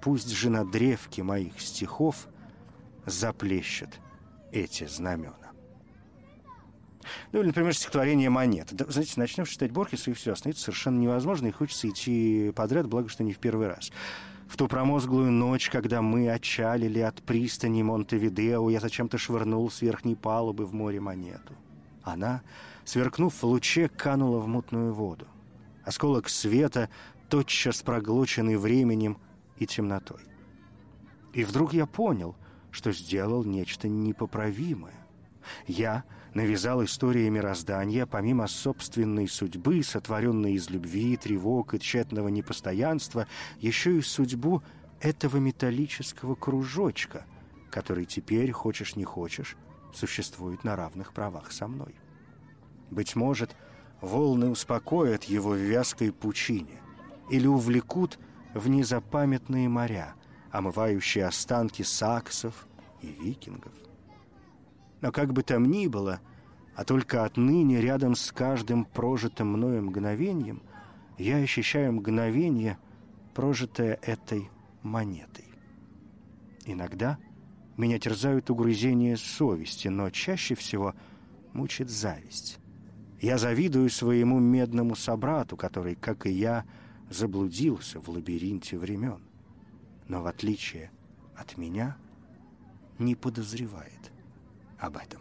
[0.00, 2.26] Пусть же на древке моих стихов
[3.04, 3.90] заплещут
[4.52, 5.45] эти знамена.
[7.32, 8.74] Ну, или, например, стихотворение «Монета».
[8.74, 13.08] Да, знаете, начнешь читать Борхеса, и все, остановиться совершенно невозможно, и хочется идти подряд, благо,
[13.08, 13.90] что не в первый раз.
[14.48, 20.14] В ту промозглую ночь, когда мы отчалили от пристани Монтевидео, я зачем-то швырнул с верхней
[20.14, 21.54] палубы в море монету.
[22.02, 22.42] Она,
[22.84, 25.26] сверкнув в луче, канула в мутную воду.
[25.84, 26.88] Осколок света,
[27.28, 29.18] тотчас проглоченный временем
[29.58, 30.20] и темнотой.
[31.32, 32.36] И вдруг я понял,
[32.70, 34.94] что сделал нечто непоправимое.
[35.66, 36.04] Я
[36.36, 43.26] навязал истории мироздания, помимо собственной судьбы, сотворенной из любви, тревог и тщетного непостоянства,
[43.58, 44.62] еще и судьбу
[45.00, 47.24] этого металлического кружочка,
[47.70, 49.56] который теперь, хочешь не хочешь,
[49.94, 51.94] существует на равных правах со мной.
[52.90, 53.56] Быть может,
[54.02, 56.82] волны успокоят его в вязкой пучине
[57.30, 58.18] или увлекут
[58.52, 60.14] в незапамятные моря,
[60.50, 62.66] омывающие останки саксов
[63.00, 63.72] и викингов.
[65.00, 66.20] Но как бы там ни было,
[66.74, 70.62] а только отныне рядом с каждым прожитым мною мгновением
[71.18, 72.78] я ощущаю мгновение,
[73.34, 74.50] прожитое этой
[74.82, 75.46] монетой.
[76.64, 77.18] Иногда
[77.76, 80.94] меня терзают угрызения совести, но чаще всего
[81.52, 82.58] мучит зависть.
[83.20, 86.64] Я завидую своему медному собрату, который, как и я,
[87.08, 89.20] заблудился в лабиринте времен,
[90.08, 90.90] но в отличие
[91.34, 91.96] от меня
[92.98, 94.12] не подозревает
[94.78, 95.20] об этом.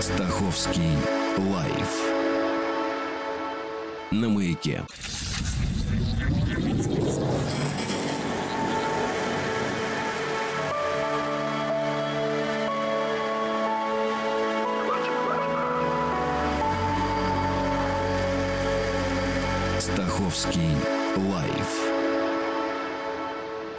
[0.00, 0.96] Стаховский
[1.38, 2.24] лайф
[4.10, 4.82] на маяке.
[20.34, 20.76] Стаховский
[21.30, 21.92] лайф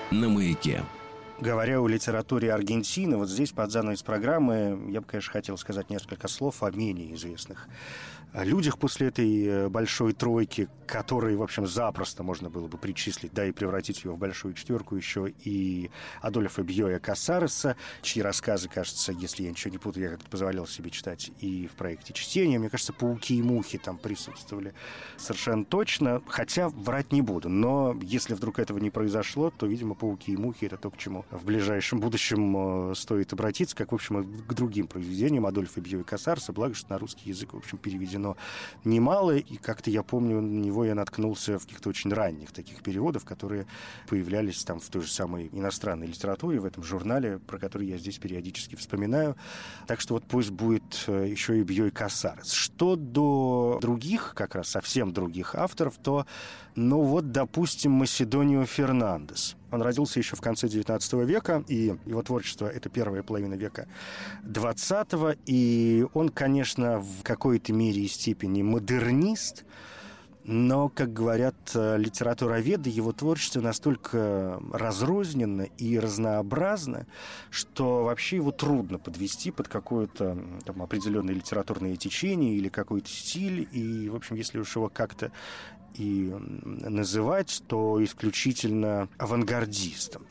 [0.09, 0.83] на маяке.
[1.39, 6.29] Говоря о литературе Аргентины, вот здесь под занавес программы я бы, конечно, хотел сказать несколько
[6.29, 7.67] слов о менее известных
[8.43, 13.45] людях после этой э, большой тройки, которые, в общем, запросто можно было бы причислить, да,
[13.45, 15.89] и превратить ее в большую четверку еще и
[16.21, 20.89] Адольфа Бьоя Кассареса, чьи рассказы, кажется, если я ничего не путаю, я как-то позволял себе
[20.89, 22.59] читать и в проекте чтения.
[22.59, 24.73] Мне кажется, «Пауки и мухи» там присутствовали
[25.17, 27.49] совершенно точно, хотя врать не буду.
[27.49, 31.24] Но если вдруг этого не произошло, то, видимо, «Пауки и мухи»— это то, к чему
[31.31, 36.51] в ближайшем будущем э, стоит обратиться, как, в общем, к другим произведениям Адольфа Бьоя Кассареса,
[36.53, 38.37] благо, что на русский язык, в общем, переведено но
[38.83, 39.37] немало.
[39.37, 43.67] И как-то я помню, на него я наткнулся в каких-то очень ранних таких переводов, которые
[44.07, 48.17] появлялись там в той же самой иностранной литературе, в этом журнале, про который я здесь
[48.17, 49.35] периодически вспоминаю.
[49.85, 52.51] Так что вот пусть будет э, еще и Бьой Кассарец.
[52.51, 56.25] Что до других, как раз совсем других авторов, то,
[56.75, 62.67] ну вот, допустим, Маседонио Фернандес– он родился еще в конце XIX века, и его творчество—
[62.75, 63.87] это первая половина века
[64.43, 69.65] XX, и он, конечно, в какой-то мере и степени модернист,
[70.47, 77.07] но, как говорят э, литературоведы, его творчество настолько разрозненно и разнообразно,
[77.49, 83.67] что вообще его трудно подвести под какое-то определенное литературное течение или какой-то стиль.
[83.71, 85.31] И, в общем, если уж его как-то
[85.97, 90.25] и называть, то исключительно авангардистом.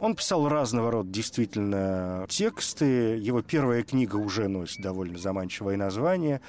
[0.00, 3.16] Он писал разного рода действительно тексты.
[3.16, 6.40] Его первая книга уже носит довольно заманчивое название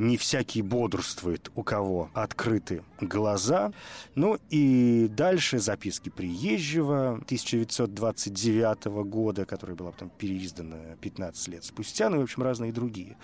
[0.00, 3.72] не всякий бодрствует, у кого открыты глаза.
[4.14, 12.16] Ну и дальше записки приезжего 1929 года, которая была потом переиздана 15 лет спустя, ну
[12.16, 13.16] и, в общем, разные другие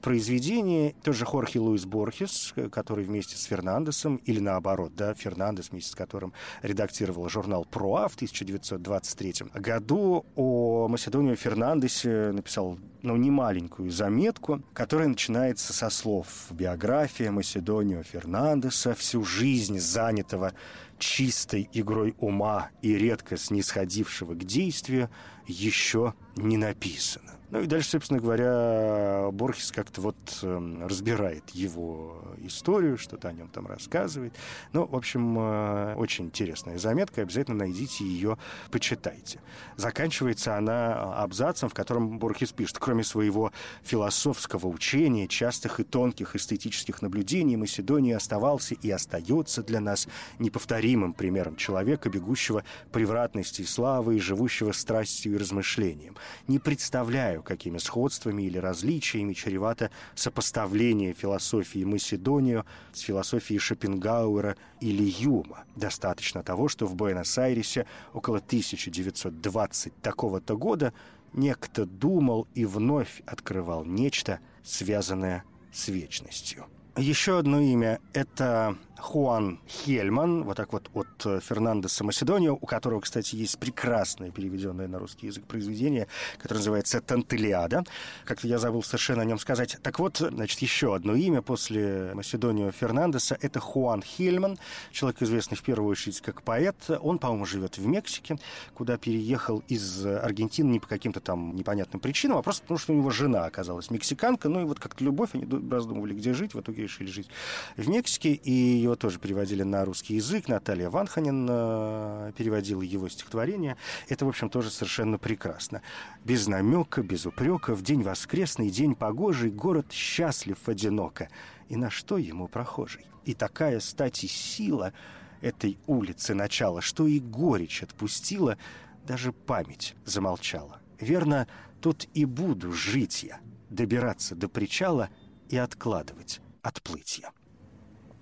[0.00, 0.94] произведения.
[1.02, 6.32] Тоже Хорхе Луис Борхес, который вместе с Фернандесом, или наоборот, да, Фернандес вместе с которым
[6.62, 10.24] редактировал журнал «Проа» в 1923 году.
[10.34, 19.24] О Маседонио Фернандесе написал, ну, немаленькую заметку, которая начинается со слов биография Маседонио Фернандеса, всю
[19.24, 20.52] жизнь занятого
[20.98, 25.10] чистой игрой ума и редко снисходившего к действию,
[25.46, 27.32] еще не написано.
[27.52, 33.48] Ну и дальше, собственно говоря, Борхес как-то вот э, разбирает его историю, что-то о нем
[33.48, 34.34] там рассказывает.
[34.72, 38.38] Ну, в общем, э, очень интересная заметка, обязательно найдите ее,
[38.70, 39.38] почитайте.
[39.76, 47.02] Заканчивается она абзацем, в котором Борхес пишет, кроме своего философского учения, частых и тонких эстетических
[47.02, 54.20] наблюдений, Македония оставался и остается для нас неповторимым примером человека, бегущего превратности и славы и
[54.20, 56.16] живущего страстью и размышлением.
[56.48, 65.64] Не представляю, какими сходствами или различиями чревато сопоставление философии Масидонию с философией Шопенгауэра или Юма.
[65.76, 70.94] Достаточно того, что в Буэнос-Айресе около 1920 такого-то года
[71.32, 76.66] некто думал и вновь открывал нечто, связанное с вечностью.
[76.96, 83.00] Еще одно имя– это Хуан Хельман, вот так вот от э, Фернандеса Македонио, у которого,
[83.00, 86.06] кстати, есть прекрасное переведенное на русский язык произведение,
[86.38, 87.84] которое называется «Тантелиада».
[88.24, 89.76] Как-то я забыл совершенно о нем сказать.
[89.82, 94.56] Так вот, значит, еще одно имя после Македонио Фернандеса– это Хуан Хельман,
[94.92, 96.76] человек, известный в первую очередь как поэт.
[97.00, 98.38] Он, по-моему, живет в Мексике,
[98.72, 102.96] куда переехал из Аргентины не по каким-то там непонятным причинам, а просто потому, что у
[102.96, 104.48] него жена оказалась мексиканка.
[104.48, 107.28] Ну и вот как-то любовь, они раздумывали, где жить, в итоге решили жить
[107.76, 110.48] в Мексике, и ее его тоже переводили на русский язык.
[110.48, 113.78] Наталья Ванханин э, переводила его стихотворение.
[114.08, 115.80] Это, в общем, тоже совершенно прекрасно.
[116.24, 121.30] Без намека, без упрека, в день воскресный, день погожий, город счастлив одиноко.
[121.70, 123.06] И на что ему прохожий?
[123.24, 124.92] И такая стать и сила
[125.40, 128.58] этой улицы начала, что и горечь отпустила,
[129.06, 130.80] даже память замолчала.
[131.00, 131.48] Верно,
[131.80, 133.40] тут и буду жить я,
[133.70, 135.08] добираться до причала
[135.48, 137.30] и откладывать отплытие.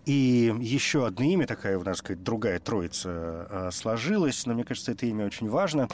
[0.06, 4.92] И еще одно имя, такая у нас сказать, другая троица э, сложилась, но мне кажется,
[4.92, 5.88] это имя очень важно.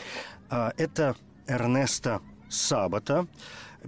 [0.48, 3.26] Э, это Эрнеста Сабата,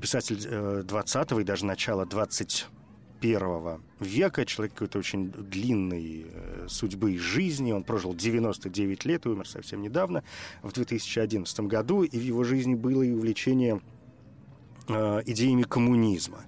[0.00, 7.18] писатель э, 20-го и даже начала 21 века, человек какой-то очень длинной э, судьбы и
[7.18, 7.72] жизни.
[7.72, 10.24] Он прожил 99 лет и умер совсем недавно,
[10.62, 12.02] в 2011 году.
[12.02, 13.80] И в его жизни было и увлечение
[14.88, 16.40] э, идеями коммунизма.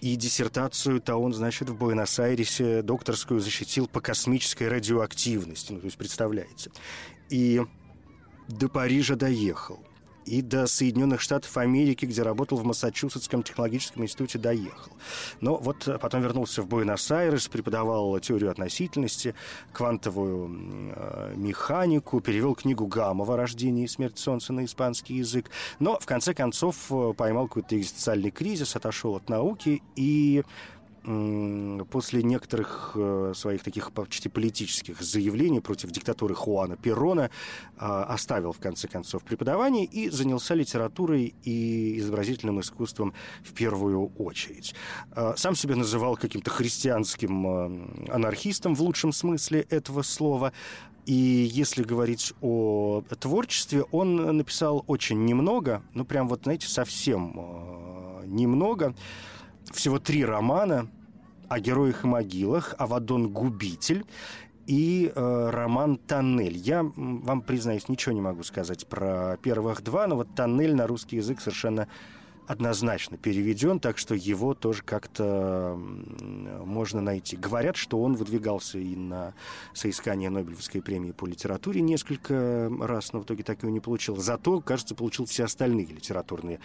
[0.00, 5.72] И диссертацию-то он, значит, в Буэнос-Айресе докторскую защитил по космической радиоактивности.
[5.72, 6.70] Ну, то есть, представляете.
[7.30, 7.62] И
[8.48, 9.85] до Парижа доехал
[10.26, 14.92] и до Соединенных Штатов Америки, где работал в Массачусетском технологическом институте, доехал.
[15.40, 19.34] Но вот потом вернулся в Буэнос-Айрес, преподавал теорию относительности,
[19.72, 25.50] квантовую э, механику, перевел книгу Гамова «Рождение и смерть Солнца» на испанский язык.
[25.78, 30.42] Но, в конце концов, э, поймал какой-то экзистенциальный кризис, отошел от науки и
[31.06, 37.30] после некоторых э, своих таких почти политических заявлений против диктатуры Хуана Перрона
[37.78, 44.74] а, оставил, в конце концов, преподавание и занялся литературой и изобразительным искусством в первую очередь.
[45.12, 50.52] А, сам себя называл каким-то христианским э, анархистом в лучшем смысле этого слова.
[51.04, 58.26] И если говорить о творчестве, он написал очень немного, ну прям вот, знаете, совсем э,
[58.26, 58.92] немного
[59.72, 60.88] всего три романа
[61.48, 64.04] о героях и могилах, Авадон Губитель
[64.66, 66.56] и э, роман «Тоннель».
[66.56, 71.16] Я вам, признаюсь, ничего не могу сказать про первых два, но вот «Тоннель» на русский
[71.16, 71.88] язык совершенно
[72.46, 77.36] однозначно переведен, так что его тоже как-то можно найти.
[77.36, 79.34] Говорят, что он выдвигался и на
[79.74, 84.16] соискание Нобелевской премии по литературе несколько раз, но в итоге так его не получил.
[84.16, 86.60] Зато, кажется, получил все остальные литературные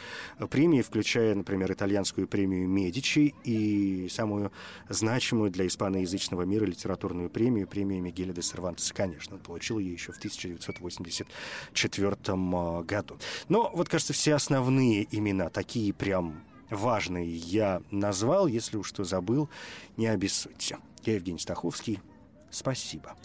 [0.49, 4.51] премии, включая, например, итальянскую премию Медичи и самую
[4.89, 9.35] значимую для испаноязычного мира литературную премию, премию Мигеля де Сервантеса, конечно.
[9.35, 13.17] Он получил ее еще в 1984 а, году.
[13.49, 18.45] Но вот, кажется, все основные имена такие какие прям важные я назвал.
[18.47, 19.49] Если уж что забыл,
[19.95, 20.79] не обессудьте.
[21.05, 22.01] Я Евгений Стаховский.
[22.49, 23.15] Спасибо.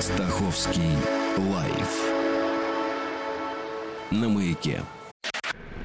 [0.00, 0.96] Стаховский
[1.38, 2.02] лайф
[4.10, 4.82] на маяке.